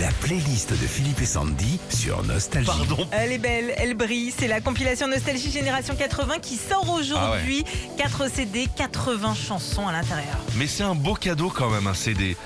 [0.00, 2.66] La playlist de Philippe et Sandy sur Nostalgie.
[2.66, 3.08] Pardon.
[3.12, 4.30] Elle est belle, elle brille.
[4.36, 7.64] C'est la compilation Nostalgie Génération 80 qui sort aujourd'hui.
[7.96, 10.36] 4 CD, 80 chansons à l'intérieur.
[10.56, 12.36] Mais c'est un beau cadeau quand même, un CD.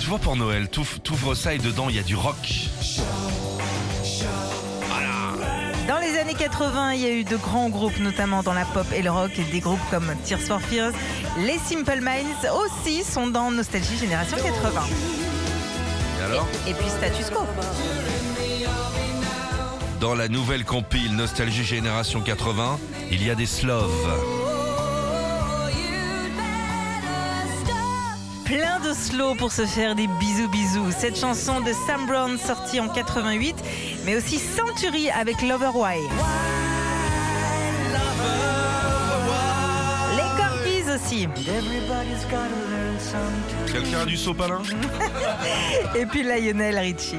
[0.00, 2.36] Tu vois, pour Noël, t'ouvres ça et dedans, il y a du rock.
[5.86, 8.86] Dans les années 80, il y a eu de grands groupes, notamment dans la pop
[8.96, 10.92] et le rock, et des groupes comme Tears for Fears.
[11.44, 14.82] Les Simple Minds aussi sont dans Nostalgie Génération 80.
[16.26, 17.46] Et alors Et puis Status Quo.
[20.00, 22.78] Dans la nouvelle compile Nostalgie Génération 80,
[23.10, 23.90] il y a des sloves.
[28.44, 30.90] Plein de slow pour se faire des bisous bisous.
[30.96, 33.56] Cette chanson de Sam Brown sortie en 88,
[34.04, 35.98] mais aussi Century avec Lover Why.
[43.72, 44.62] Quelqu'un a du sopalin
[45.94, 47.16] Et puis Lionel Richie.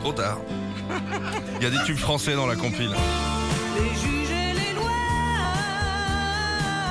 [0.00, 0.38] Trop tard.
[1.58, 2.90] Il y a des tubes français dans la compile.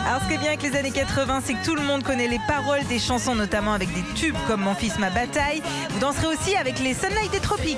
[0.08, 2.28] Alors ce qui est bien avec les années 80, c'est que tout le monde connaît
[2.28, 5.62] les paroles des chansons, notamment avec des tubes comme Mon fils, ma bataille.
[5.90, 7.78] Vous danserez aussi avec les Sunlight des Tropiques.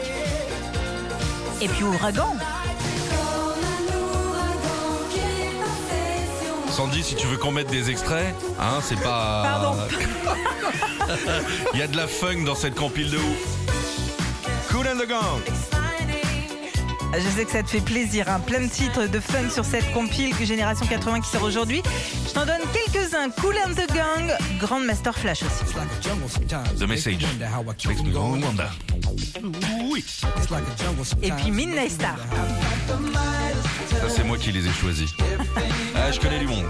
[1.62, 2.36] Et puis Ouragan.
[6.76, 9.44] Sandy, si tu veux qu'on mette des extraits, hein, c'est pas.
[9.46, 9.78] Pardon.
[11.74, 14.68] Il y a de la funk dans cette compile de ouf.
[14.70, 15.40] Cool and the Gang.
[17.14, 18.42] Je sais que ça te fait plaisir, hein.
[18.46, 21.82] plein de titres de funk sur cette compile que Génération 80 qui sort aujourd'hui.
[22.28, 23.30] Je t'en donne quelques-uns.
[23.40, 25.64] Cool and the Gang, Grandmaster Flash aussi.
[26.78, 27.26] The Message.
[31.22, 32.16] Et puis Midnight Star.
[33.90, 35.12] Ça, c'est moi qui les ai choisis.
[35.96, 36.66] Ah, je connais du monde.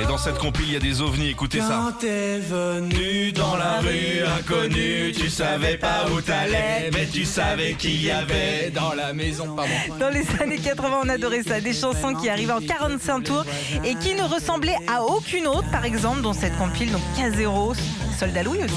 [0.00, 1.30] Et dans cette compile, il y a des ovnis.
[1.30, 1.68] Écoutez ça.
[1.68, 7.74] Quand t'es venu dans la rue inconnue, tu savais pas où t'allais, mais tu savais
[7.74, 9.54] qu'il y avait dans la maison.
[9.54, 9.70] Pardon.
[9.98, 11.60] Dans les années 80, on adorait ça.
[11.60, 13.44] Des chansons qui arrivaient en 45 tours
[13.84, 17.76] et qui ne ressemblaient à aucune autre, par exemple, dans cette compile, donc K0,
[18.18, 18.74] Soldat Louis aussi.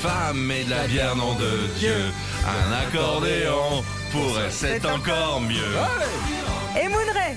[0.00, 2.12] Femme et de la bière, nom de Dieu.
[2.46, 3.82] Un accordéon
[4.12, 5.74] pourrait c'est encore mieux.
[6.80, 7.34] Et Moonray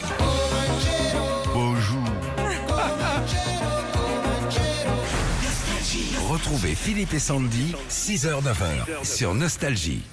[1.54, 2.04] Bonjour.
[6.30, 10.04] Retrouvez Philippe et Sandy, 6h-9h sur Nostalgie.